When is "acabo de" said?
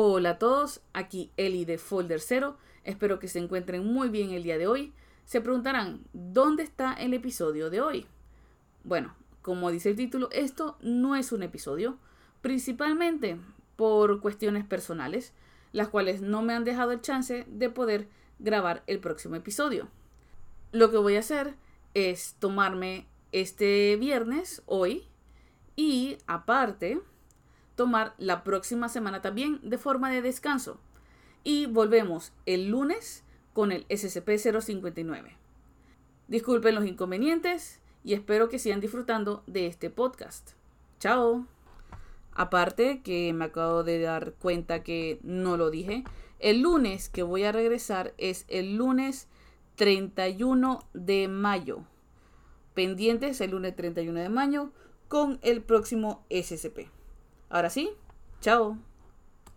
43.44-44.00